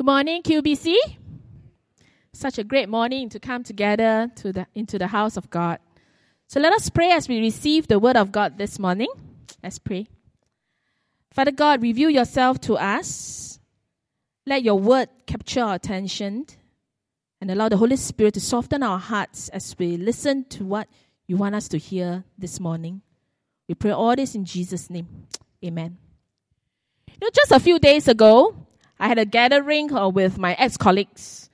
[0.00, 0.96] Good morning, QBC.
[2.32, 5.78] Such a great morning to come together to the, into the house of God.
[6.48, 9.08] So let us pray as we receive the word of God this morning.
[9.62, 10.06] Let's pray.
[11.34, 13.60] Father God, reveal yourself to us.
[14.46, 16.46] Let your word capture our attention
[17.42, 20.88] and allow the Holy Spirit to soften our hearts as we listen to what
[21.26, 23.02] you want us to hear this morning.
[23.68, 25.26] We pray all this in Jesus' name.
[25.62, 25.98] Amen.
[27.06, 28.66] You know, just a few days ago,
[29.00, 31.48] I had a gathering uh, with my ex colleagues,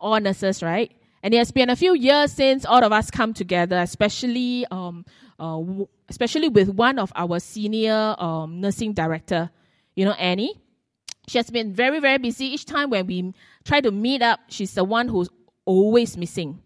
[0.00, 0.92] all nurses, right?
[1.22, 5.04] And it has been a few years since all of us come together, especially um,
[5.38, 9.50] uh, w- especially with one of our senior um, nursing director,
[9.96, 10.60] you know, Annie.
[11.28, 12.46] She has been very, very busy.
[12.46, 13.34] Each time when we
[13.64, 15.28] try to meet up, she's the one who's
[15.64, 16.60] always missing.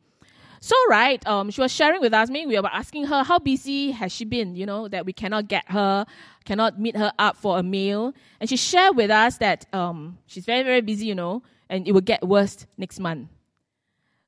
[0.60, 3.91] So, right, um, she was sharing with us, me, we were asking her how busy
[3.92, 6.06] has she been, you know, that we cannot get her,
[6.46, 8.14] cannot meet her up for a meal.
[8.41, 11.92] And she shared with us that um, she's very, very busy, you know, and it
[11.92, 13.28] will get worse next month.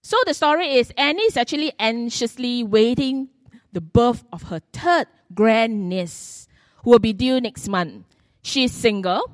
[0.02, 3.28] So the story is Annie is actually anxiously waiting
[3.72, 6.48] the birth of her third grand niece,
[6.82, 8.04] who will be due next month.
[8.42, 9.30] She's single.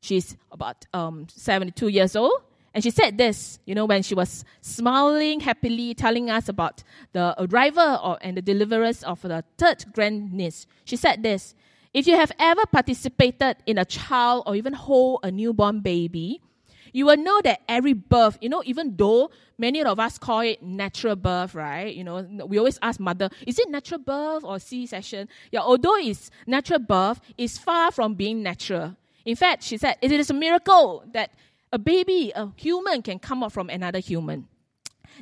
[0.00, 2.42] She's about um, 72 years old.
[2.74, 7.34] And she said this, you know, when she was smiling happily, telling us about the
[7.38, 10.66] arrival or, and the deliverance of the third grand niece.
[10.84, 11.54] She said this
[11.98, 16.40] If you have ever participated in a child or even hold a newborn baby,
[16.92, 20.62] you will know that every birth, you know, even though many of us call it
[20.62, 21.92] natural birth, right?
[21.92, 25.28] You know, we always ask mother, is it natural birth or C-section?
[25.50, 28.94] Yeah, although it's natural birth, it's far from being natural.
[29.24, 31.32] In fact, she said, it is a miracle that
[31.72, 34.46] a baby, a human, can come out from another human.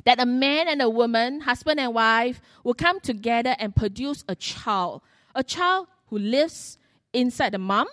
[0.05, 4.35] That a man and a woman, husband and wife, will come together and produce a
[4.35, 5.01] child.
[5.33, 6.77] A child who lives
[7.13, 7.87] inside the mom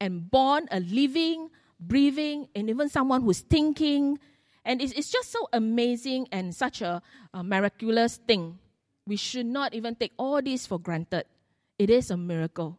[0.00, 4.18] and born a living, breathing, and even someone who's thinking.
[4.64, 8.58] And it's, it's just so amazing and such a, a miraculous thing.
[9.06, 11.24] We should not even take all this for granted.
[11.78, 12.78] It is a miracle.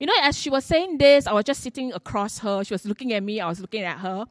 [0.00, 2.64] You know, as she was saying this, I was just sitting across her.
[2.64, 4.26] She was looking at me, I was looking at her.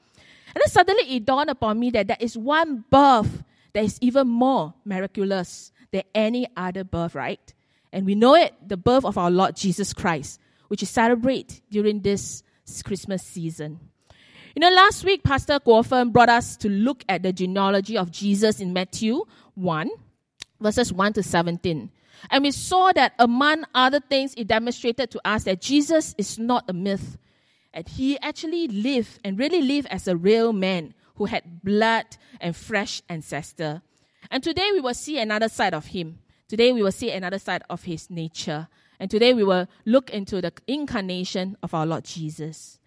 [0.53, 3.43] And then suddenly it dawned upon me that there is one birth
[3.73, 7.53] that is even more miraculous than any other birth, right?
[7.93, 12.01] And we know it, the birth of our Lord Jesus Christ, which is celebrated during
[12.01, 12.43] this
[12.85, 13.79] Christmas season.
[14.55, 18.59] You know, last week, Pastor Guofen brought us to look at the genealogy of Jesus
[18.59, 19.23] in Matthew
[19.55, 19.89] 1,
[20.59, 21.89] verses 1 to 17.
[22.29, 26.69] And we saw that among other things, it demonstrated to us that Jesus is not
[26.69, 27.17] a myth.
[27.73, 32.05] And he actually lived and really lived as a real man who had blood
[32.39, 33.81] and fresh ancestor.
[34.29, 36.19] And today we will see another side of him.
[36.51, 38.67] Today we will see another side of his nature.
[38.99, 42.77] And today we will look into the incarnation of our Lord Jesus.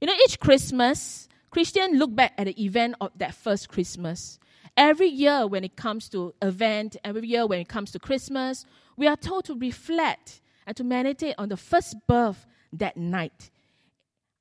[0.00, 4.38] You know, each Christmas, Christians look back at the event of that first Christmas.
[4.74, 8.64] Every year when it comes to event, every year when it comes to Christmas,
[8.96, 13.50] we are told to reflect and to meditate on the first birth that night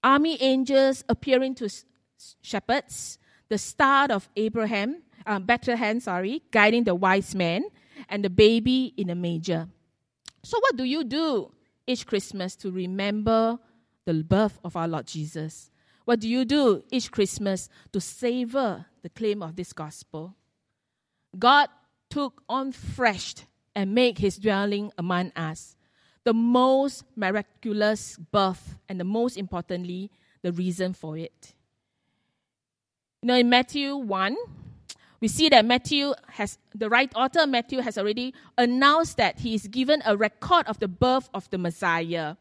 [0.02, 1.70] army angels appearing to
[2.42, 3.20] shepherds,
[3.50, 7.66] the star of Abraham, uh, Bethlehem, sorry, guiding the wise men,
[8.08, 9.68] and the baby in a manger.
[10.44, 11.52] So, what do you do
[11.86, 13.60] each Christmas to remember
[14.06, 15.72] the birth of our Lord Jesus?
[16.06, 20.36] What do you do each Christmas to savor the claim of this gospel?
[21.38, 21.70] God
[22.10, 23.36] took on flesh
[23.76, 25.76] and made his dwelling among us
[26.24, 30.12] the most miraculous birth, and the most importantly,
[30.42, 31.54] the reason for it.
[33.22, 34.36] You know, in Matthew 1,
[35.22, 39.68] we see that Matthew has, the right author Matthew has already announced that he is
[39.68, 42.36] given a record of the birth of the Messiah,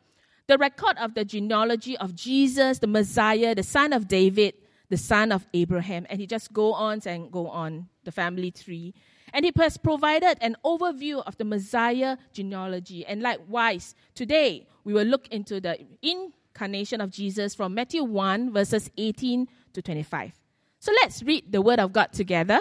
[0.47, 4.55] the record of the genealogy of Jesus, the Messiah, the son of David,
[4.89, 6.07] the son of Abraham.
[6.09, 8.95] And he just go on and go on, the family tree.
[9.35, 13.05] And he has provided an overview of the Messiah genealogy.
[13.05, 18.91] And likewise, today we will look into the incarnation of Jesus from Matthew 1, verses
[18.97, 20.33] 18 to 25.
[20.81, 22.61] So let's read the word of God together.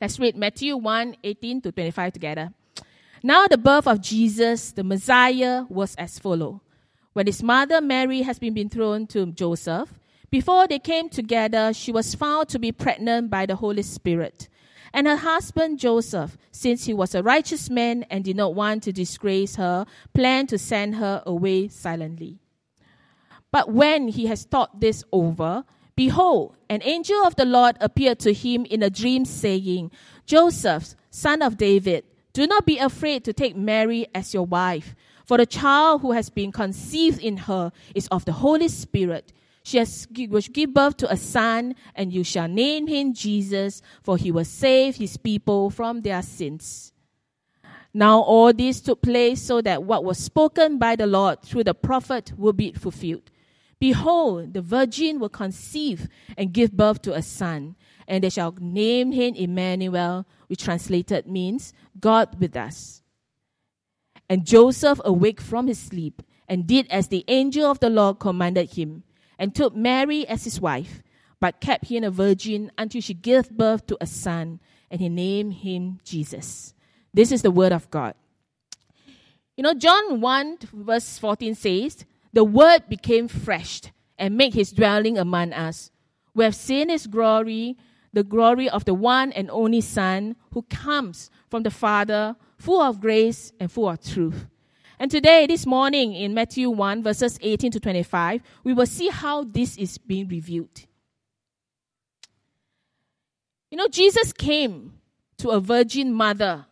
[0.00, 2.52] Let's read Matthew 1, 18 to 25 together.
[3.22, 6.62] Now the birth of Jesus, the Messiah, was as follow.
[7.12, 9.92] When his mother Mary has been betrothed to Joseph,
[10.30, 14.48] before they came together, she was found to be pregnant by the Holy Spirit.
[14.94, 18.92] And her husband Joseph, since he was a righteous man and did not want to
[18.92, 22.38] disgrace her, planned to send her away silently.
[23.52, 25.64] But when he has thought this over,
[26.00, 29.90] behold, an angel of the Lord appeared to him in a dream, saying,
[30.24, 34.94] Joseph, son of David, do not be afraid to take Mary as your wife,
[35.26, 39.32] for the child who has been conceived in her is of the Holy Spirit
[39.62, 44.16] She has will give birth to a son, and you shall name him Jesus, for
[44.16, 46.92] he will save his people from their sins.
[47.92, 51.74] Now all this took place so that what was spoken by the Lord through the
[51.74, 53.30] prophet will be fulfilled.
[53.80, 56.06] Behold, the virgin will conceive
[56.36, 61.72] and give birth to a son, and they shall name him Emmanuel, which translated means
[61.98, 63.02] God with us.
[64.28, 68.74] And Joseph awake from his sleep and did as the angel of the Lord commanded
[68.74, 69.04] him,
[69.38, 71.02] and took Mary as his wife,
[71.40, 74.60] but kept him a virgin until she gave birth to a son,
[74.90, 76.74] and he named him Jesus.
[77.14, 78.14] This is the word of God.
[79.56, 83.82] You know, John 1 verse 14 says, The word became flesh
[84.18, 85.90] and made his dwelling among us.
[86.34, 87.76] We have seen his glory,
[88.12, 93.00] the glory of the one and only Son who comes from the Father, full of
[93.00, 94.46] grace and full of truth.
[94.98, 99.44] And today, this morning, in Matthew 1, verses 18 to 25, we will see how
[99.44, 100.84] this is being revealed.
[103.70, 104.92] You know, Jesus came
[105.38, 106.66] to a virgin mother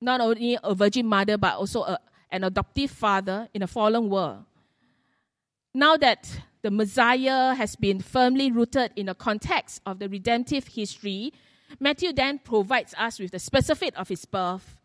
[0.00, 1.98] not only a virgin mother, but also a,
[2.30, 4.44] an adoptive father in a fallen world.
[5.72, 11.32] Now that the Messiah has been firmly rooted in the context of the redemptive history,
[11.78, 14.76] Matthew then provides us with the specific of his birth.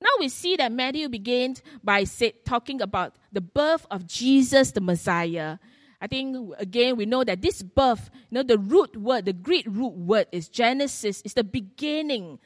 [0.00, 4.80] Now we see that Matthew begins by say, talking about the birth of Jesus the
[4.80, 5.58] Messiah.
[6.00, 9.66] I think again we know that this birth, you know, the root word, the Greek
[9.68, 12.38] root word is Genesis, is the beginning.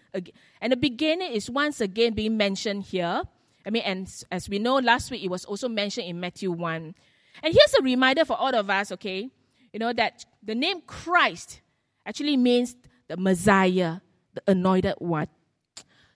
[0.62, 3.22] And the beginning is once again being mentioned here.
[3.66, 6.94] I mean, and as we know, last week it was also mentioned in Matthew 1.
[7.42, 9.30] And here's a reminder for all of us, okay?
[9.72, 11.60] You know, that the name Christ
[12.04, 12.76] actually means
[13.08, 13.98] the Messiah,
[14.34, 15.28] the anointed one.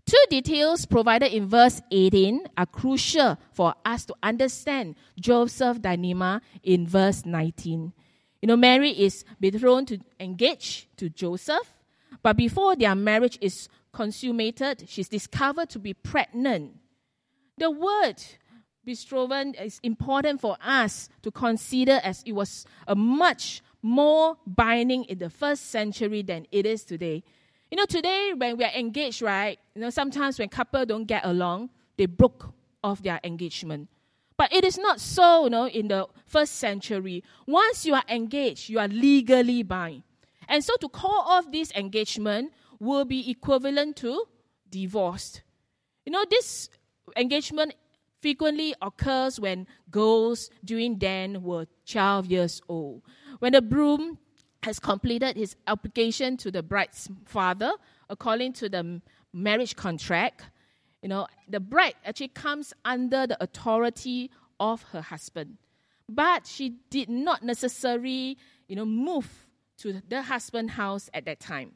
[0.07, 6.87] Two details provided in verse 18 are crucial for us to understand Joseph dilemma in
[6.87, 7.93] verse 19.
[8.41, 11.73] You know, Mary is betrothed to engage to Joseph,
[12.23, 16.77] but before their marriage is consummated, she's discovered to be pregnant.
[17.59, 18.23] The word
[18.87, 25.19] betrothal is important for us to consider as it was a much more binding in
[25.19, 27.23] the first century than it is today.
[27.71, 29.59] You know, today when we are engaged, right?
[29.75, 33.89] You know, sometimes when couple don't get along, they broke off their engagement.
[34.37, 37.25] But it is not so, you know, in the first century.
[37.47, 40.03] Once you are engaged, you are legally bound.
[40.49, 44.25] And so to call off this engagement will be equivalent to
[44.71, 45.41] divorce.
[46.05, 46.69] You know, this
[47.17, 47.75] engagement
[48.27, 53.01] frequently occurs when girls during then were 12 years old.
[53.39, 54.19] When the groom
[54.65, 57.71] has completed his application to the bride's father
[58.11, 59.01] according to the
[59.33, 60.51] marriage contract,
[61.03, 65.59] you know, the bride actually comes under the authority of her husband.
[66.09, 69.47] But she did not necessarily, you know, move
[69.79, 71.75] to the husband's house at that time.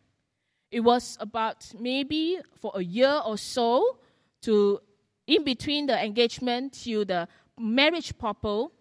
[0.72, 3.98] It was about maybe for a year or so
[4.42, 4.80] to
[5.26, 7.28] in between the engagement to the
[7.58, 8.72] marriage proposal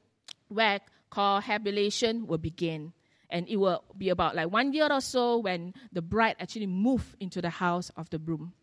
[0.47, 2.93] where cohabitation will begin
[3.29, 7.15] and it will be about like one year or so when the bride actually move
[7.19, 8.53] into the house of the groom.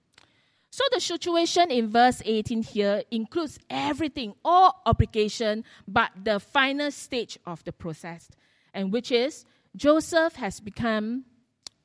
[0.71, 7.39] So the situation in verse 18 here includes everything, all obligation, but the final stage
[7.47, 8.29] of the process,
[8.75, 9.45] and which is
[9.75, 11.25] Joseph has become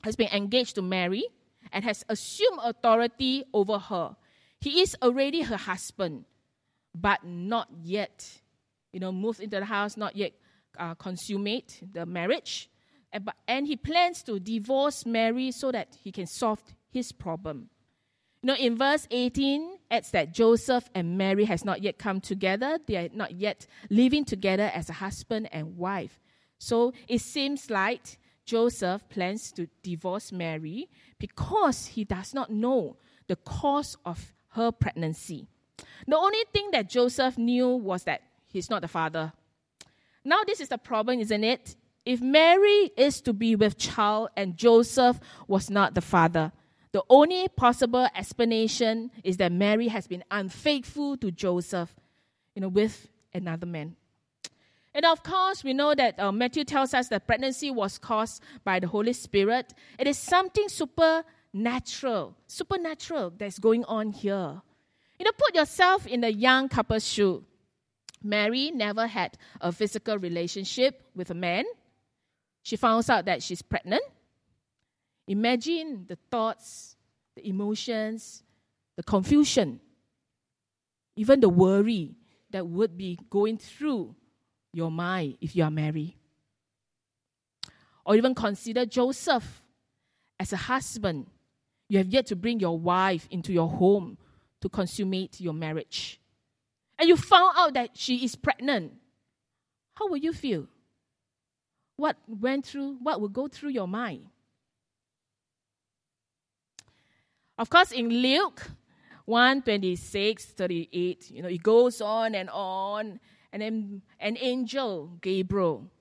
[0.04, 1.24] has been engaged to Mary
[1.72, 4.16] and has assumed authority over her.
[4.62, 6.26] He is already her husband,
[6.96, 8.42] but not yet,
[8.94, 10.34] you know, moved into the house, not yet
[10.78, 12.70] uh, consummate the marriage
[13.48, 17.70] and he plans to divorce Mary so that he can solve his problem.
[18.42, 22.80] You know, in verse 18, adds that Joseph and Mary has not yet come together.
[22.88, 26.20] They are not yet living together as a husband and wife.
[26.58, 30.90] So it seems like Joseph plans to divorce Mary
[31.20, 35.48] because he does not know the cause of her pregnancy.
[36.08, 39.34] The only thing that Joseph knew was that he's not the father.
[40.24, 41.76] Now, this is the problem, isn't it?
[42.06, 46.52] If Mary is to be with child and Joseph was not the father,
[46.92, 51.96] the only possible explanation is that Mary has been unfaithful to Joseph,
[52.56, 53.96] you know, with another man.
[54.94, 58.80] And of course, we know that uh, Matthew tells us that pregnancy was caused by
[58.80, 59.74] the Holy Spirit.
[59.98, 60.68] It is something
[61.54, 64.62] supernatural, supernatural that's going on here.
[65.20, 67.44] You know, put yourself in the young couple's shoe.
[68.24, 71.66] Mary never had a physical relationship with a man.
[72.64, 74.04] She finds out that she's pregnant.
[75.28, 76.96] Imagine the thoughts,
[77.36, 78.44] the emotions,
[78.96, 79.80] the confusion,
[81.16, 82.16] even the worry
[82.52, 84.16] that would be going through
[84.74, 86.16] your mind if you are married.
[88.06, 89.62] or even consider Joseph
[90.40, 91.28] as a husband,
[91.92, 94.18] you have yet to bring your wife into your home
[94.62, 96.22] to consummate your marriage.
[96.98, 98.94] And you found out that she is pregnant.
[99.96, 100.68] How will you feel?
[101.98, 104.28] What went through, what will go through your mind?
[107.58, 108.72] Of course, in Luke
[109.26, 113.20] 1 26, 38, you know, it goes on and on.
[113.52, 115.92] And then an angel, Gabriel,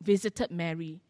[0.00, 1.02] visited Mary.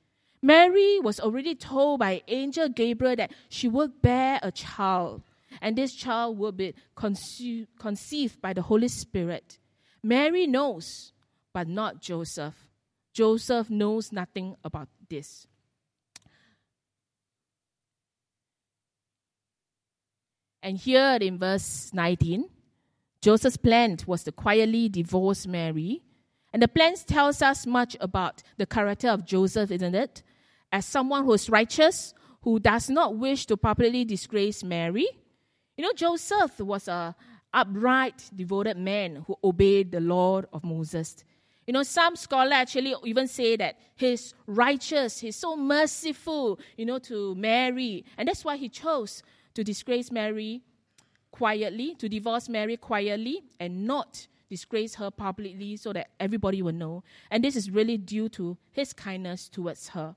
[0.44, 5.22] Mary was already told by angel Gabriel that she would bear a child,
[5.62, 9.58] and this child would be conce- conceived by the Holy Spirit.
[10.02, 11.14] Mary knows,
[11.54, 12.68] but not Joseph.
[13.14, 15.46] Joseph knows nothing about this.
[20.62, 22.50] And here in verse 19,
[23.22, 26.02] Joseph's plan was to quietly divorce Mary.
[26.52, 30.22] And the plan tells us much about the character of Joseph, isn't it?
[30.74, 35.06] As someone who is righteous, who does not wish to publicly disgrace Mary.
[35.76, 37.14] You know, Joseph was a
[37.52, 41.22] upright, devoted man who obeyed the law of Moses.
[41.64, 46.98] You know, some scholars actually even say that he's righteous, he's so merciful, you know,
[46.98, 48.04] to Mary.
[48.18, 49.22] And that's why he chose
[49.54, 50.62] to disgrace Mary
[51.30, 57.04] quietly, to divorce Mary quietly, and not disgrace her publicly so that everybody will know.
[57.30, 60.16] And this is really due to his kindness towards her.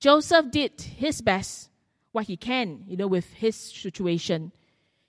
[0.00, 1.70] Joseph did his best,
[2.12, 4.52] what he can, you know, with his situation.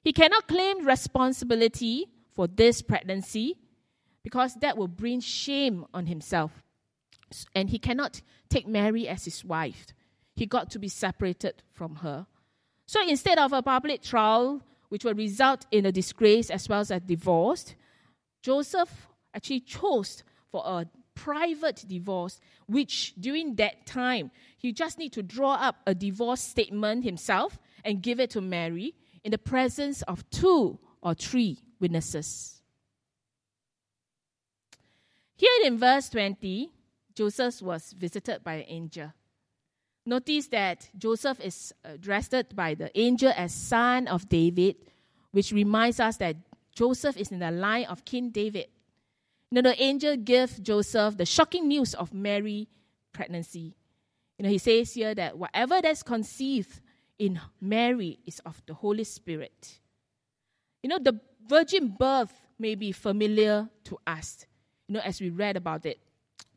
[0.04, 3.58] He cannot claim responsibility for this pregnancy
[4.24, 6.64] because that will bring shame on himself.
[7.54, 9.88] And he cannot take Mary as his wife.
[10.36, 12.28] He got to be separated from her.
[12.86, 16.92] So instead of a public trial, which will result in a disgrace as well as
[16.92, 17.76] a divorce,
[18.42, 20.86] Joseph actually chose for a
[21.18, 27.04] private divorce, which during that time, he just need to draw up a divorce statement
[27.04, 28.94] himself and give it to Mary
[29.24, 32.62] in the presence of two or three witnesses.
[35.36, 36.70] Here in verse 20,
[37.16, 39.14] Joseph was visited by an angel.
[40.06, 44.76] Notice that Joseph is addressed by the angel as son of David,
[45.32, 46.38] which reminds us that
[46.74, 48.68] Joseph is in the line of King David.
[49.52, 52.68] Now, the angel gives Joseph the shocking news of Mary's
[53.14, 53.76] pregnancy.
[54.38, 56.82] You know, he says here that whatever that's conceived
[57.18, 59.80] in Mary is of the Holy Spirit.
[60.84, 64.46] You know, the virgin birth may be familiar to us,
[64.88, 66.00] you know, as we read about it.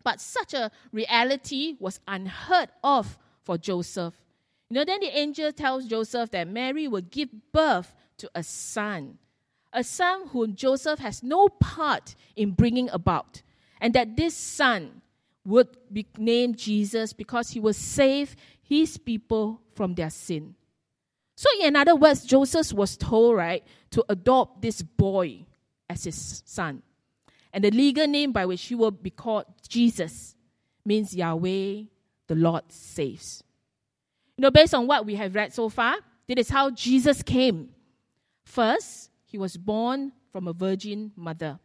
[0.02, 4.14] But such a reality was unheard of for Joseph.
[4.68, 9.18] You know, then the angel tells Joseph that Mary will give birth to a son,
[9.72, 13.42] a son whom Joseph has no part in bringing about,
[13.80, 15.02] and that this son
[15.44, 20.54] would be named Jesus because he will save his people from their sin.
[21.36, 25.46] So, in other words, Joseph was told, right, to adopt this boy
[25.88, 26.82] as his son.
[27.52, 30.36] And the legal name by which he will be called Jesus
[30.84, 31.84] means Yahweh
[32.26, 33.42] the Lord saves.
[34.36, 35.96] You know, based on what we have read so far,
[36.28, 37.70] that is how Jesus came.
[38.44, 41.60] First, he was born from a virgin mother.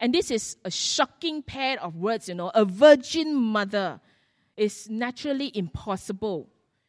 [0.00, 2.50] And this is a shocking pair of words, you know.
[2.54, 4.00] A virgin mother
[4.56, 6.48] is naturally impossible.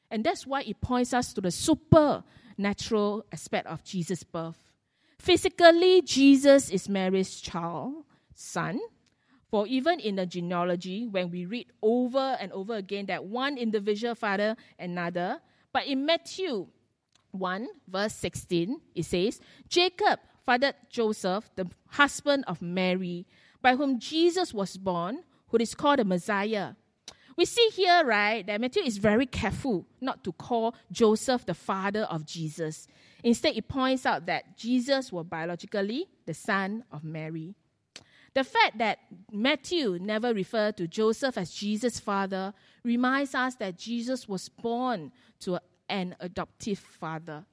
[0.10, 4.64] And that's why it points us to the supernatural aspect of Jesus' birth.
[5.20, 8.80] Physically, Jesus is Mary's child, son,
[9.50, 14.16] for even in the genealogy, when we read over and over again that one individual
[14.16, 15.42] father another,
[15.74, 16.68] but in Matthew
[17.32, 23.26] 1, verse 16, it says, Jacob fathered Joseph, the husband of Mary,
[23.62, 26.74] by whom Jesus was born, who is called the Messiah.
[27.36, 32.02] We see here, right, that Matthew is very careful not to call Joseph the father
[32.04, 32.88] of Jesus.
[33.24, 37.54] Instead, it points out that Jesus was biologically the son of Mary.
[38.34, 39.00] The fact that
[39.32, 42.54] Matthew never referred to Joseph as Jesus' father
[42.84, 47.46] reminds us that Jesus was born to an adoptive father.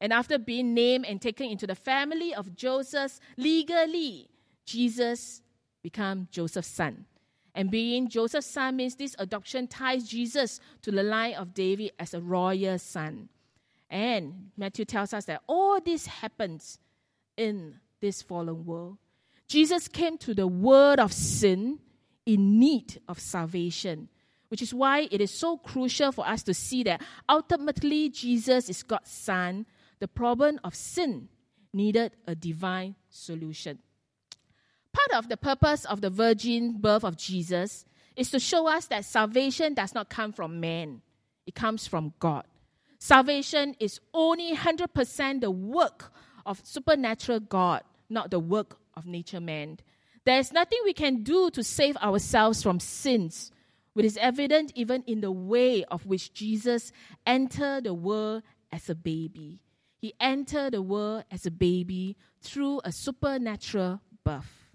[0.00, 4.28] And after being named and taken into the family of Joseph legally,
[4.64, 5.42] Jesus
[5.82, 7.06] became Joseph's son.
[7.54, 12.12] And being Joseph's son means this adoption ties Jesus to the line of David as
[12.12, 13.30] a royal son.
[13.88, 16.78] And Matthew tells us that all this happens
[17.36, 18.98] in this fallen world.
[19.48, 21.78] Jesus came to the world of sin
[22.26, 24.08] in need of salvation,
[24.48, 28.82] which is why it is so crucial for us to see that ultimately Jesus is
[28.82, 29.66] God's Son.
[29.98, 31.28] The problem of sin
[31.72, 33.78] needed a divine solution.
[34.92, 37.84] Part of the purpose of the virgin birth of Jesus
[38.16, 41.02] is to show us that salvation does not come from man,
[41.46, 42.44] it comes from God.
[42.98, 46.12] Salvation is only 100% the work
[46.46, 49.78] of supernatural God, not the work of nature man.
[50.24, 53.52] There is nothing we can do to save ourselves from sins,
[53.96, 56.92] which is evident even in the way of which Jesus
[57.24, 59.62] entered the world as a baby.
[59.96, 64.74] He entered the world as a baby through a supernatural birth.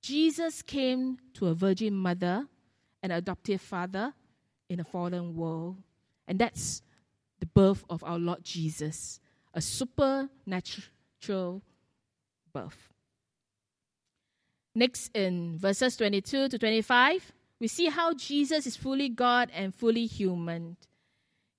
[0.00, 2.46] Jesus came to a virgin mother,
[3.02, 4.14] an adoptive father
[4.70, 5.76] in a fallen world.
[6.26, 6.80] And that's
[7.38, 9.20] the birth of our Lord Jesus,
[9.52, 11.60] a supernatural
[12.50, 12.88] birth.
[14.74, 20.06] Next, in verses 22 to 25, we see how Jesus is fully God and fully
[20.06, 20.76] human.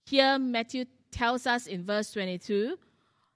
[0.06, 2.78] Here, Matthew tells us in verse 22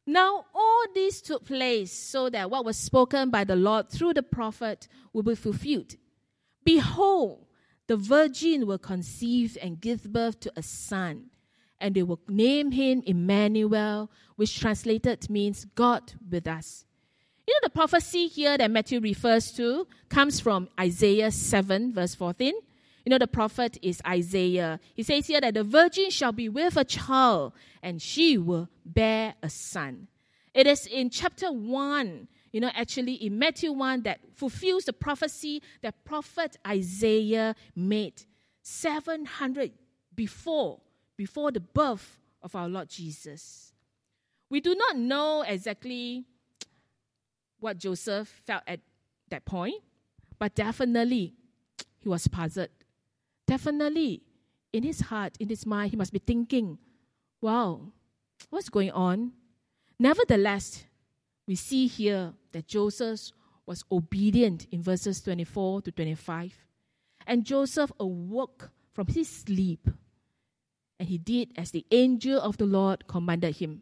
[0.08, 4.24] Now all this took place so that what was spoken by the Lord through the
[4.24, 5.96] prophet will be fulfilled.
[6.64, 7.46] Behold,
[7.88, 11.26] the virgin will conceive and give birth to a son,
[11.80, 16.86] and they will name him Emmanuel, which translated means God with us.
[17.48, 22.54] You know, the prophecy here that Matthew refers to comes from Isaiah 7, verse 14.
[23.06, 24.80] You know, the prophet is Isaiah.
[24.96, 29.36] He says here that the virgin shall be with a child and she will bear
[29.44, 30.08] a son.
[30.56, 35.62] It is in chapter 1, you know, actually in Matthew 1 that fulfills the prophecy
[35.84, 38.24] that prophet Isaiah made
[38.64, 39.72] 700
[40.16, 40.80] before,
[41.16, 43.74] before the birth of our Lord Jesus.
[44.50, 46.26] We do not know exactly
[47.66, 48.80] what Joseph felt at
[49.30, 49.82] that point,
[50.38, 51.34] but definitely
[52.00, 52.70] he was puzzled.
[53.48, 54.22] Definitely
[54.72, 56.78] in his heart, in his mind, he must be thinking,
[57.42, 57.92] wow,
[58.52, 59.32] what's going on?
[59.98, 60.86] Nevertheless,
[61.48, 63.32] we see here that Joseph
[63.66, 66.54] was obedient in verses 24 to 25.
[67.26, 69.90] And Joseph awoke from his sleep,
[71.00, 73.82] and he did as the angel of the Lord commanded him.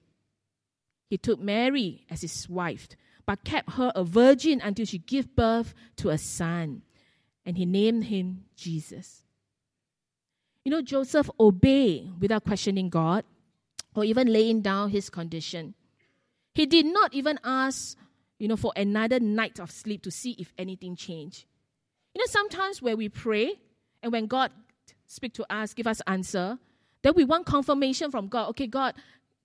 [1.09, 2.87] He took Mary as his wife,
[3.25, 6.81] but kept her a virgin until she gave birth to a son,
[7.45, 9.23] and he named him Jesus.
[10.65, 13.25] You know, Joseph obeyed without questioning God
[13.95, 15.73] or even laying down his condition.
[16.55, 17.97] He did not even ask,
[18.39, 21.45] you know, for another night of sleep to see if anything changed.
[22.13, 23.59] You know, sometimes where we pray
[24.01, 24.51] and when God
[25.07, 26.57] speak to us, give us answer,
[27.01, 28.49] then we want confirmation from God.
[28.49, 28.95] Okay, God,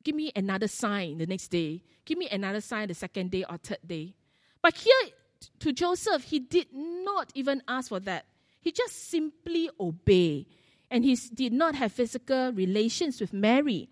[0.04, 1.82] give me another sign the next day.
[2.04, 4.14] Give me another sign the second day or third day.
[4.62, 5.12] But here
[5.60, 8.26] to Joseph, he did not even ask for that.
[8.60, 10.46] He just simply obeyed.
[10.90, 13.90] And he did not have physical relations with Mary.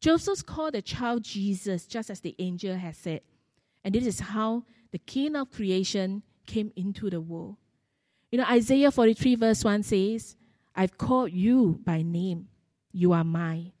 [0.00, 3.22] Joseph called the child Jesus, just as the angel had said.
[3.84, 7.56] And this is how the king of creation came into the world.
[8.30, 10.36] You know, Isaiah 43, verse 1 says,
[10.76, 12.48] I've called you by name.
[12.92, 13.72] You are mine.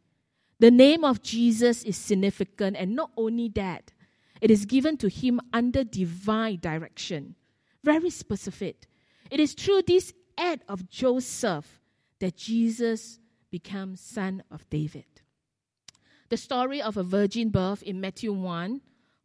[0.60, 3.92] The name of Jesus is significant, and not only that,
[4.40, 7.36] it is given to him under divine direction.
[7.84, 8.86] Very specific.
[9.30, 11.80] It is through this act of Joseph
[12.18, 13.18] that Jesus
[13.50, 15.04] becomes son of David.
[16.28, 18.80] The story of a virgin birth in Matthew 1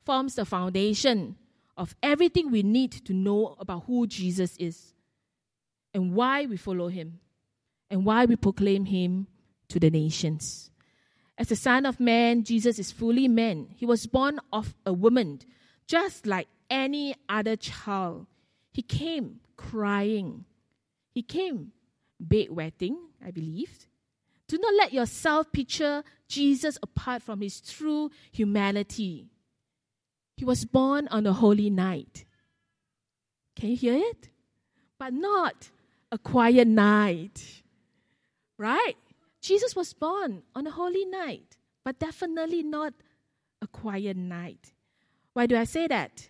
[0.06, 1.36] forms the foundation
[1.76, 4.94] of everything we need to know about who Jesus is
[5.94, 7.20] and why we follow him
[7.90, 9.28] and why we proclaim him
[9.70, 10.70] to the nations.
[11.44, 13.68] As the Son of Man, Jesus is fully man.
[13.76, 15.42] He was born of a woman,
[15.86, 18.28] just like any other child.
[18.72, 20.46] He came crying.
[21.14, 21.74] He came
[22.26, 23.90] bedwetting, I believe.
[24.48, 29.28] Do not let yourself picture Jesus apart from his true humanity.
[30.38, 32.24] He was born on a holy night.
[33.58, 34.30] Can you hear it?
[34.98, 35.72] But not
[36.10, 37.64] a quiet night.
[38.58, 38.96] Right?
[39.44, 42.94] Jesus was born on a holy night, but definitely not
[43.62, 44.72] a quiet night.
[45.34, 46.30] Why do I say that?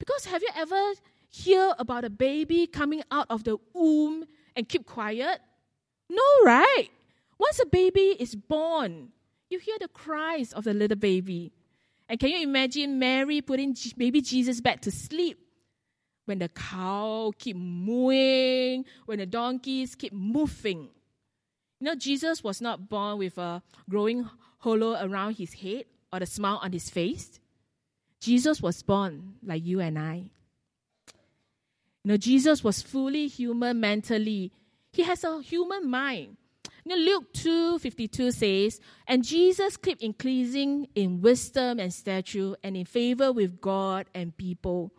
[0.00, 0.94] Because have you ever
[1.28, 4.24] hear about a baby coming out of the womb
[4.56, 5.38] and keep quiet?
[6.08, 6.88] No, right?
[7.38, 9.10] Once a baby is born,
[9.48, 11.52] you hear the cries of the little baby.
[12.08, 15.38] And can you imagine Mary putting baby Jesus back to sleep?
[16.24, 20.88] When the cow keep mooing, when the donkeys keep moving.
[21.80, 26.26] You know, Jesus was not born with a growing hollow around his head or a
[26.26, 27.40] smile on his face.
[28.20, 30.30] Jesus was born like you and I.
[32.04, 34.52] You know, Jesus was fully human mentally.
[34.92, 36.36] He has a human mind.
[36.84, 42.76] You know, Luke 2 52 says, And Jesus kept increasing in wisdom and stature and
[42.76, 44.92] in favor with God and people.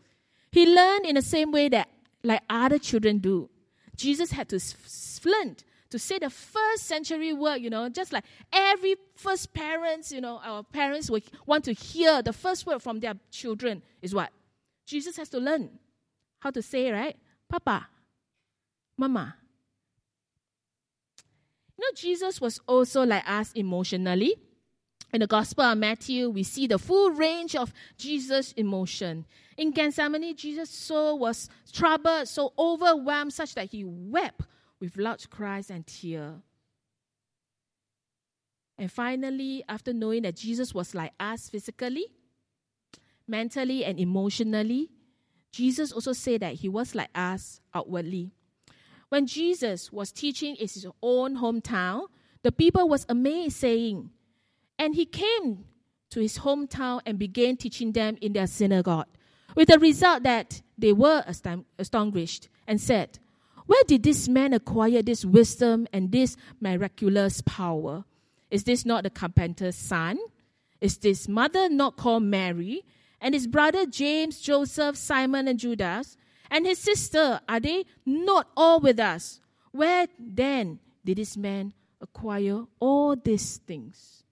[0.52, 1.90] He learned in the same way that
[2.24, 3.50] like other children do.
[3.96, 8.96] Jesus had to flint to say the first century word, you know, just like every
[9.16, 13.14] first parents, you know, our parents would want to hear the first word from their
[13.30, 14.32] children is what?
[14.86, 15.70] Jesus has to learn
[16.40, 17.16] how to say, right?
[17.48, 17.88] Papa,
[18.98, 19.36] Mama.
[21.78, 24.36] You know, Jesus was also like us emotionally.
[25.14, 29.26] In the Gospel of Matthew, we see the full range of Jesus' emotion.
[29.58, 34.44] In Gethsemane, Jesus' soul was troubled, so overwhelmed, such that he wept
[34.82, 36.42] with loud cries and tears.
[38.78, 42.08] And finally, after knowing that Jesus was like us physically,
[43.28, 44.90] mentally, and emotionally,
[45.52, 48.32] Jesus also said that he was like us outwardly.
[49.10, 52.08] When Jesus was teaching in his own hometown,
[52.42, 54.10] the people was amazed, saying,
[54.80, 55.66] and he came
[56.10, 59.08] to his hometown and began teaching them in their synagogue,
[59.54, 61.24] with the result that they were
[61.78, 63.20] astonished and said,
[63.66, 68.06] where did this man acquire this wisdom and this miraculous power?
[68.50, 70.20] Is this not the carpenter's son?
[70.82, 72.84] Is this mother not called Mary?
[73.22, 76.18] And his brother James, Joseph, Simon, and Judas?
[76.50, 79.40] And his sister, are they not all with us?
[79.72, 84.24] Where then did this man acquire all these things?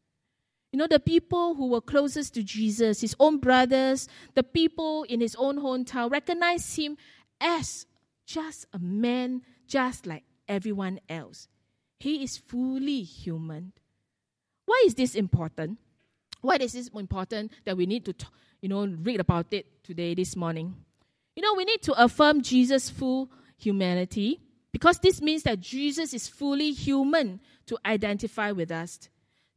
[0.71, 5.21] You know, the people who were closest to Jesus, his own brothers, the people in
[5.21, 6.97] his own hometown, recognized him
[7.39, 7.85] as
[8.29, 11.47] just a man, just like everyone else.
[11.99, 13.73] He is fully human.
[14.65, 15.79] Why is this important?
[16.41, 18.13] Why is this important that we need to,
[18.61, 20.75] you know, read about it today, this morning?
[21.35, 24.39] You know, we need to affirm Jesus' full humanity
[24.71, 29.09] because this means that Jesus is fully human to identify with us.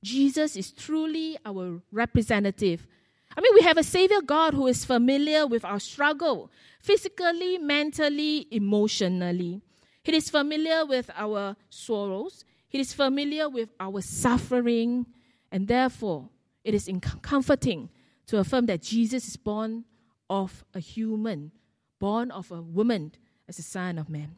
[0.02, 2.86] Jesus is truly our representative.
[3.36, 8.46] I mean, we have a Savior God who is familiar with our struggle, physically, mentally,
[8.50, 9.60] emotionally.
[10.02, 12.44] He is familiar with our sorrows.
[12.68, 15.06] He is familiar with our suffering.
[15.50, 16.28] And therefore,
[16.64, 16.90] it is
[17.22, 17.88] comforting
[18.26, 19.84] to affirm that Jesus is born
[20.28, 21.52] of a human,
[21.98, 23.12] born of a woman
[23.48, 24.36] as a son of man.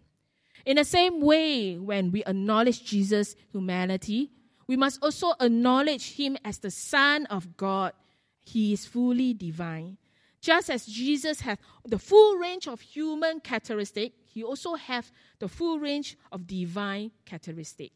[0.65, 4.31] In the same way, when we acknowledge Jesus' humanity,
[4.67, 7.93] we must also acknowledge him as the Son of God.
[8.45, 9.97] He is fully divine.
[10.41, 15.79] Just as Jesus has the full range of human characteristic, he also has the full
[15.79, 17.93] range of divine characteristic.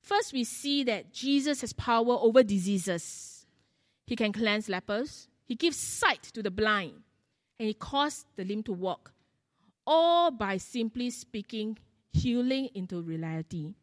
[0.00, 3.46] First, we see that Jesus has power over diseases.
[4.06, 6.92] He can cleanse lepers, he gives sight to the blind,
[7.58, 9.12] and he causes the lame to walk,
[9.86, 11.78] all by simply speaking
[12.12, 13.74] healing into reality.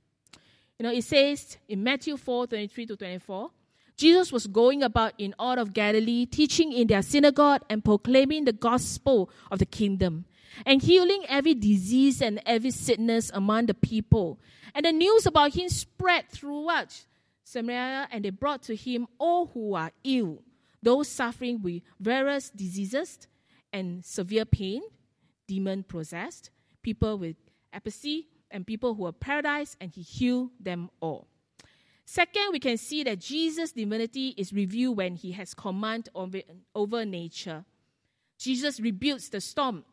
[0.80, 3.52] You know, it says in Matthew 4 23 to 24,
[3.98, 8.54] Jesus was going about in all of Galilee, teaching in their synagogue and proclaiming the
[8.54, 10.26] gospel of the kingdom,
[10.66, 14.40] and healing every disease and every sickness among the people.
[14.76, 17.06] And the news about him spread throughout
[17.44, 20.44] Samaria, and they brought to him all who are ill,
[20.84, 23.28] those suffering with various diseases
[23.74, 24.84] and severe pain,
[25.48, 26.52] demon possessed,
[26.84, 27.36] people with
[27.74, 31.28] epilepsy, and people who are paralyzed, and he healed them all.
[32.10, 36.40] Second, we can see that Jesus' divinity is revealed when he has command over,
[36.74, 37.66] over nature.
[38.40, 39.84] Jesus rebukes the storm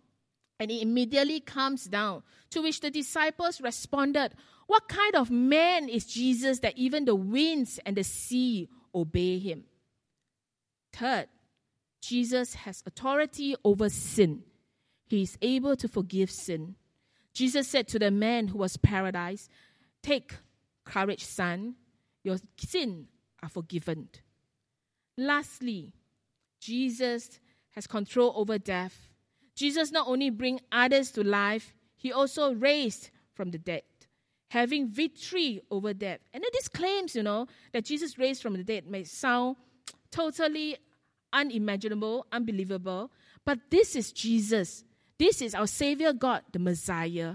[0.60, 2.22] and it immediately comes down.
[2.50, 4.32] To which the disciples responded,
[4.68, 9.64] What kind of man is Jesus that even the winds and the sea obey him?
[10.92, 11.26] Third,
[12.00, 14.44] Jesus has authority over sin.
[15.08, 16.76] He is able to forgive sin.
[17.32, 19.50] Jesus said to the man who was paralyzed,
[20.00, 20.36] Take
[20.84, 21.74] courage, son
[22.24, 23.06] your sins
[23.42, 24.08] are forgiven.
[25.16, 25.92] Lastly,
[26.60, 27.38] Jesus
[27.70, 29.10] has control over death.
[29.54, 33.82] Jesus not only bring others to life, he also raised from the dead,
[34.50, 36.20] having victory over death.
[36.32, 39.56] And these claims, you know, that Jesus raised from the dead may sound
[40.10, 40.76] totally
[41.32, 43.10] unimaginable, unbelievable,
[43.44, 44.84] but this is Jesus.
[45.18, 47.34] This is our Savior God, the Messiah.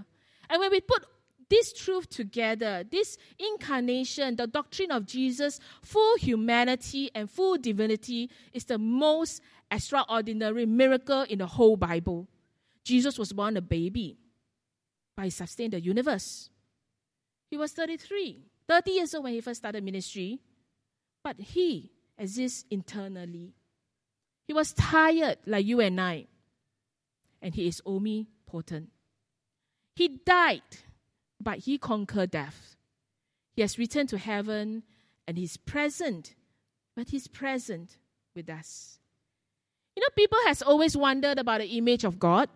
[0.49, 1.05] And when we put
[1.49, 8.65] this truth together, this incarnation, the doctrine of Jesus, full humanity and full divinity, is
[8.65, 12.27] the most extraordinary miracle in the whole Bible.
[12.83, 14.17] Jesus was born a baby,
[15.15, 16.49] but he sustained the universe.
[17.49, 20.39] He was 33, 30 years old when he first started ministry,
[21.23, 23.53] but he exists internally.
[24.47, 26.27] He was tired like you and I,
[27.41, 28.89] and he is omnipotent.
[29.95, 30.61] He died
[31.39, 32.75] but he conquered death.
[33.53, 34.83] He has returned to heaven
[35.27, 36.35] and he's present,
[36.95, 37.97] but he's present
[38.35, 38.99] with us.
[39.95, 42.49] You know, people has always wondered about the image of God.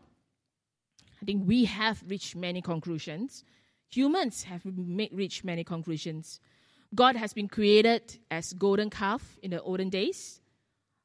[1.22, 3.44] I think we have reached many conclusions.
[3.92, 6.40] Humans have reached many conclusions.
[6.96, 10.42] God has been created as golden calf in the olden days,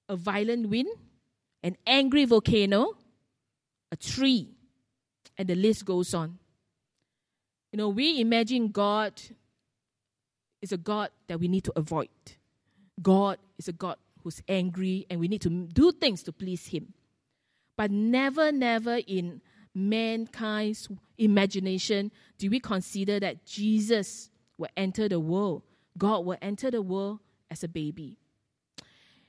[0.08, 0.88] a violent wind,
[1.62, 2.94] an angry volcano,
[3.90, 4.48] a tree,
[5.36, 6.38] and the list goes on.
[7.72, 9.20] You know, we imagine God
[10.62, 12.08] is a God that we need to avoid.
[13.00, 16.94] God is a God who's angry and we need to do things to please Him.
[17.76, 19.40] But never, never in
[19.74, 25.62] mankind's imagination do we consider that Jesus will enter the world.
[25.96, 28.18] God will enter the world as a baby.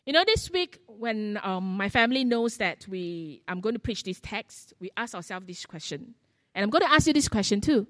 [0.05, 4.03] You know, this week when um, my family knows that we I'm going to preach
[4.03, 6.15] this text, we ask ourselves this question,
[6.55, 7.85] and I'm going to ask you this question too: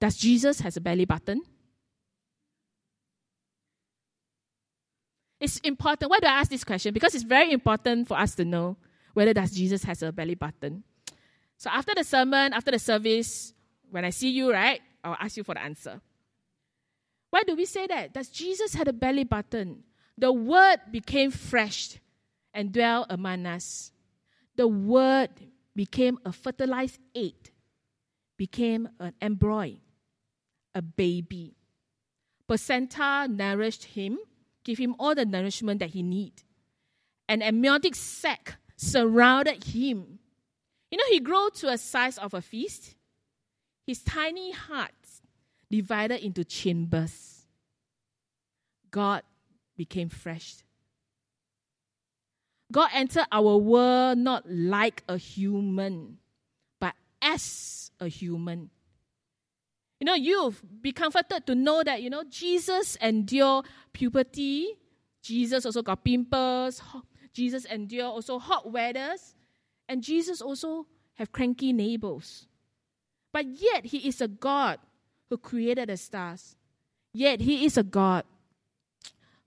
[0.00, 1.42] Does Jesus has a belly button?
[5.40, 6.10] It's important.
[6.10, 6.92] Why do I ask this question?
[6.92, 8.76] Because it's very important for us to know
[9.14, 10.82] whether does Jesus has a belly button.
[11.56, 13.52] So after the sermon, after the service,
[13.90, 16.00] when I see you, right, I'll ask you for the answer.
[17.30, 18.14] Why do we say that?
[18.14, 19.84] Does Jesus had a belly button?
[20.16, 21.98] The word became fresh
[22.54, 23.92] and dwelt among us.
[24.56, 25.30] The word
[25.76, 27.34] became a fertilized egg,
[28.36, 29.76] became an embryo,
[30.78, 31.56] a baby.
[32.46, 34.18] Placenta nourished him
[34.68, 36.42] give him all the nourishment that he need.
[37.26, 40.18] An amniotic sac surrounded him.
[40.90, 42.94] You know, he grew to a size of a fist.
[43.86, 44.92] His tiny heart
[45.70, 47.46] divided into chambers.
[48.90, 49.22] God
[49.74, 50.56] became fresh.
[52.70, 56.18] God entered our world not like a human,
[56.78, 58.68] but as a human.
[60.00, 64.76] You know, you've be comforted to know that, you know, Jesus endured puberty.
[65.22, 66.80] Jesus also got pimples.
[67.32, 69.34] Jesus endured also hot weathers.
[69.88, 72.46] And Jesus also have cranky neighbors.
[73.32, 74.78] But yet he is a God
[75.28, 76.56] who created the stars.
[77.12, 78.24] Yet he is a God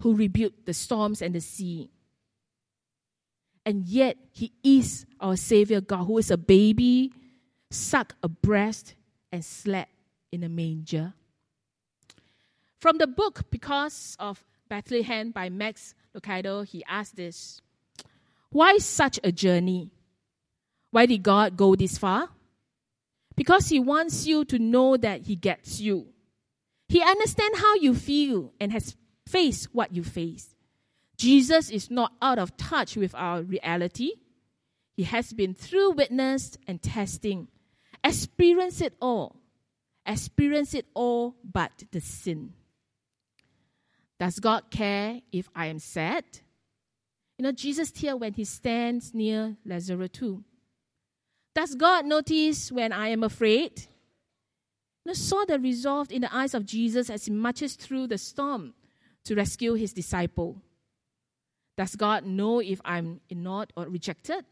[0.02, 1.90] who rebuked the storms and the sea.
[3.66, 7.14] And yet he is our Savior God, who is a baby,
[7.70, 8.96] sucked a breast,
[9.32, 9.91] and slept
[10.32, 11.14] in a manger.
[12.80, 17.62] From the book Because of Bethlehem by Max Lucado, he asked this
[18.50, 19.92] Why such a journey?
[20.92, 22.30] Why did God go this far?
[23.36, 26.08] Because He wants you to know that He gets you.
[26.90, 28.96] He understands how you feel and has
[29.28, 30.54] faced what you face.
[31.18, 34.12] Jesus is not out of touch with our reality.
[34.96, 37.48] He has been through witness and testing,
[38.04, 39.41] experienced it all
[40.06, 42.54] experience it all but the sin.
[44.20, 46.24] Does God care if I am sad?
[47.38, 50.44] You know, Jesus here when he stands near Lazarus too.
[51.56, 53.80] Does God notice when I am afraid?
[55.04, 58.18] You know, saw the resolve in the eyes of Jesus as he marches through the
[58.20, 58.76] storm
[59.26, 60.62] to rescue his disciple.
[61.78, 64.46] Does God know if I'm ignored or rejected?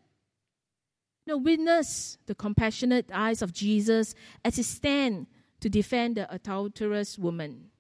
[1.26, 5.28] You know, witness the compassionate eyes of Jesus as he stands
[5.62, 7.72] to defend the adulterous woman.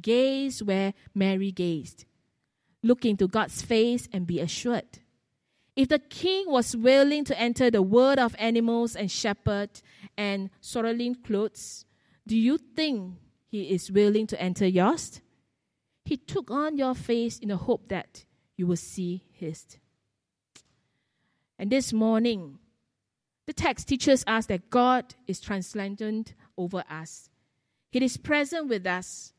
[0.00, 2.04] Gaze where Mary gazed.
[2.82, 5.00] Look into God's face and be assured.
[5.74, 9.70] If the king was willing to enter the world of animals and shepherd
[10.16, 11.84] and swaddling clothes,
[12.26, 13.14] do you think
[13.46, 15.20] he is willing to enter yours?
[16.04, 18.24] He took on your face in the hope that
[18.56, 19.78] you will see his.
[21.58, 22.58] And this morning,
[23.48, 27.30] the text teaches us that God is transcendent over us.
[27.88, 29.32] He is present with us.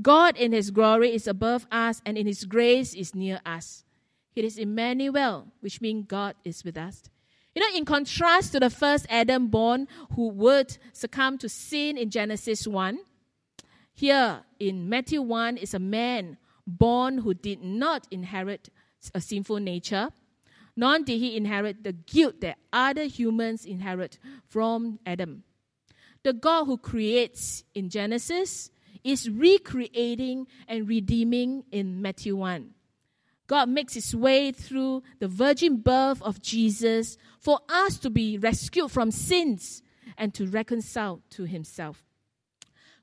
[0.00, 3.82] God in his glory is above us and in his grace is near us.
[4.36, 7.10] It is Emmanuel, which means God is with us.
[7.56, 12.08] You know, in contrast to the first Adam born who would succumb to sin in
[12.08, 13.00] Genesis 1,
[13.92, 16.36] here in Matthew 1 is a man
[16.68, 18.68] born who did not inherit
[19.12, 20.10] a sinful nature
[20.76, 25.42] nor did he inherit the guilt that other humans inherit from Adam.
[26.22, 28.70] The God who creates in Genesis
[29.02, 32.70] is recreating and redeeming in Matthew 1.
[33.46, 38.90] God makes his way through the virgin birth of Jesus for us to be rescued
[38.90, 39.82] from sins
[40.18, 42.04] and to reconcile to himself.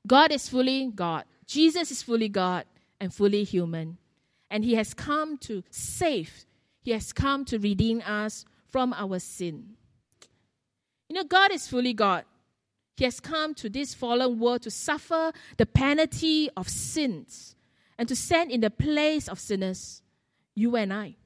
[0.06, 1.24] God is fully God.
[1.46, 2.66] Jesus is fully God
[3.00, 3.96] and fully human.
[4.50, 6.44] And he has come to save
[6.84, 9.70] he has come to redeem us from our sin.
[11.08, 12.24] You know, God is fully God.
[12.96, 17.56] He has come to this fallen world to suffer the penalty of sins
[17.98, 20.02] and to stand in the place of sinners,
[20.54, 21.16] you and I.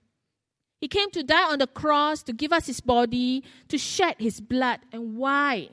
[0.81, 4.41] He came to die on the cross to give us his body, to shed his
[4.41, 4.79] blood.
[4.93, 5.71] And why?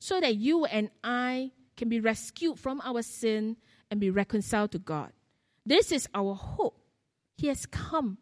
[0.00, 3.56] So that you and I can be rescued from our sin
[3.88, 5.12] and be reconciled to God.
[5.64, 6.80] This is our hope.
[7.36, 8.18] He has come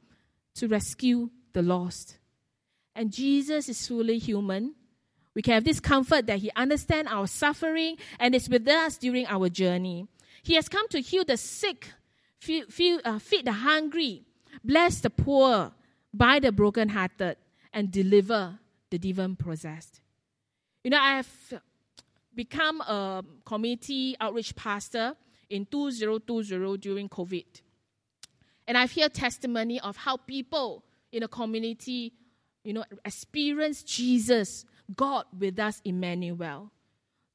[0.57, 2.19] to rescue the lost.
[2.95, 4.75] And Jesus is fully human.
[5.35, 9.27] We can have this comfort that He understands our suffering and is with us during
[9.27, 10.07] our journey.
[10.42, 11.88] He has come to heal the sick,
[12.49, 14.25] uh, feed the hungry,
[14.64, 15.73] bless the poor,
[16.12, 17.37] buy the brokenhearted,
[17.73, 18.59] and deliver
[18.90, 20.01] the demon possessed.
[20.83, 21.61] You know, I have
[22.35, 25.16] become a community outreach pastor
[25.51, 27.45] in 2020 during COVID.
[28.66, 32.12] And I've heard testimony of how people in a community,
[32.64, 36.72] you know, experience Jesus, God with us, Emmanuel.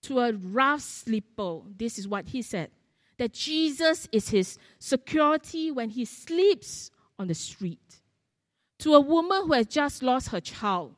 [0.03, 2.71] To a rough sleeper, this is what he said
[3.17, 6.89] that Jesus is his security when he sleeps
[7.19, 8.01] on the street.
[8.79, 10.95] To a woman who has just lost her child,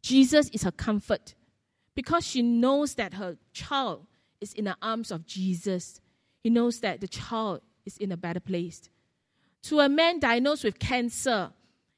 [0.00, 1.34] Jesus is her comfort
[1.96, 4.06] because she knows that her child
[4.40, 6.00] is in the arms of Jesus.
[6.44, 8.88] He knows that the child is in a better place.
[9.64, 11.52] To a man diagnosed with cancer,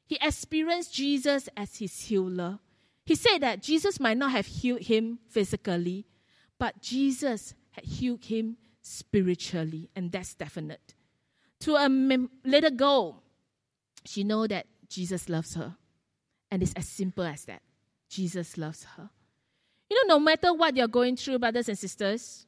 [0.06, 2.58] he experienced Jesus as his healer.
[3.04, 6.06] He said that Jesus might not have healed him physically,
[6.58, 10.94] but Jesus had healed him spiritually, and that's definite.
[11.60, 11.88] To a
[12.44, 13.22] little girl,
[14.04, 15.76] she know that Jesus loves her,
[16.50, 17.62] and it's as simple as that.
[18.08, 19.08] Jesus loves her.
[19.88, 22.46] You know, no matter what you're going through, brothers and sisters,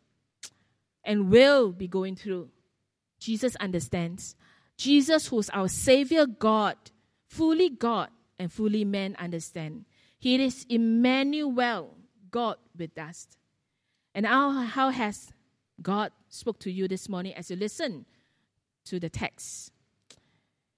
[1.04, 2.50] and will be going through,
[3.18, 4.36] Jesus understands.
[4.76, 6.76] Jesus, who's our Savior God,
[7.28, 8.08] fully God
[8.38, 9.84] and fully man, understand.
[10.18, 11.96] He is Emmanuel,
[12.30, 13.28] God with us.
[14.14, 15.32] And how, how has
[15.80, 18.06] God spoke to you this morning as you listen
[18.86, 19.70] to the text?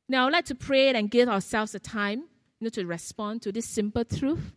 [0.08, 2.24] Now, I'd like to pray and give ourselves a time
[2.60, 4.52] you know, to respond to this simple truth.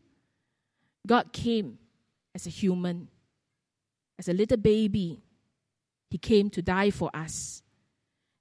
[1.07, 1.79] God came
[2.35, 3.09] as a human,
[4.17, 5.21] as a little baby.
[6.09, 7.63] He came to die for us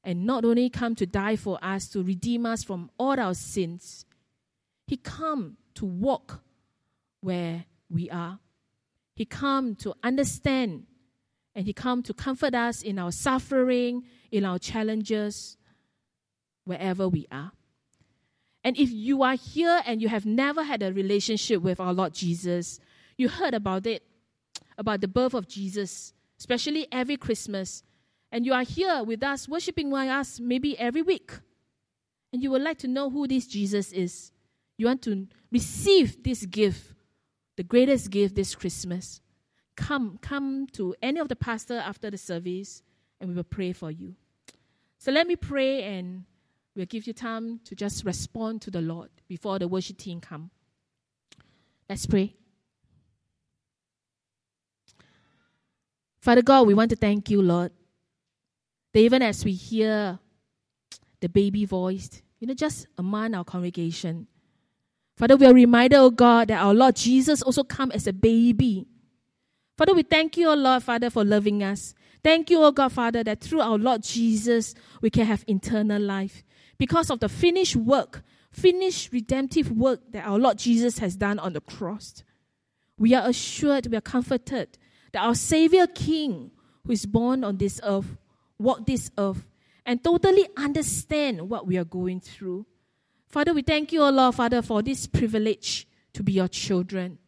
[0.04, 4.04] and not only come to die for us to redeem us from all our sins
[4.88, 6.40] he come to walk
[7.20, 8.40] where we are.
[9.14, 10.87] He come to understand
[11.54, 15.58] and he come to comfort us in our suffering in our challenges
[16.64, 17.52] wherever we are.
[18.64, 22.12] And if you are here and you have never had a relationship with our lord
[22.12, 22.80] jesus
[23.16, 24.02] you heard about it
[24.76, 27.82] about the birth of jesus especially every christmas
[28.31, 31.33] and you are here with us, worshiping with us maybe every week,
[32.33, 34.33] and you would like to know who this Jesus is,
[34.77, 36.93] you want to receive this gift,
[37.57, 39.21] the greatest gift this Christmas,
[39.77, 42.83] come, come to any of the pastor after the service,
[43.21, 44.14] and we will pray for you.
[44.99, 46.25] So let me pray, and
[46.77, 50.51] we'll give you time to just respond to the Lord before the worship team come.
[51.88, 52.35] Let's pray.
[56.21, 57.73] Father God, we want to thank you, Lord,
[58.98, 60.18] that even as we hear
[61.20, 64.26] the baby voice, you know, just among our congregation,
[65.16, 68.88] Father, we are reminded, oh God, that our Lord Jesus also come as a baby.
[69.76, 71.94] Father, we thank you, oh Lord, Father, for loving us.
[72.24, 76.42] Thank you, oh God, Father, that through our Lord Jesus, we can have eternal life.
[76.76, 81.52] Because of the finished work, finished redemptive work that our Lord Jesus has done on
[81.52, 82.24] the cross.
[82.98, 84.76] We are assured, we are comforted
[85.12, 86.50] that our Savior King,
[86.84, 88.16] who is born on this earth,
[88.59, 89.47] walk this earth
[89.87, 92.66] and totally understand what we are going through.
[93.29, 97.18] Father, we thank you, O Lord, Father, for this privilege to be your children.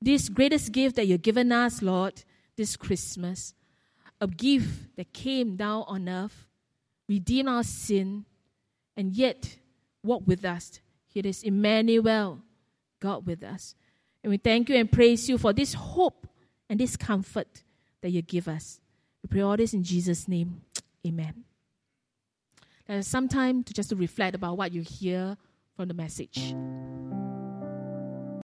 [0.00, 2.22] This greatest gift that you've given us, Lord,
[2.56, 3.54] this Christmas.
[4.20, 6.46] A gift that came down on earth,
[7.08, 8.24] redeem our sin,
[8.96, 9.56] and yet
[10.02, 10.80] walk with us.
[11.14, 12.40] It is Emmanuel,
[13.00, 13.74] God with us.
[14.22, 16.26] And we thank you and praise you for this hope
[16.68, 17.62] and this comfort
[18.02, 18.80] that you give us.
[19.26, 20.62] We pray all this in Jesus' name.
[21.04, 21.42] Amen.
[22.86, 25.36] There's some time to just to reflect about what you hear
[25.74, 26.54] from the message.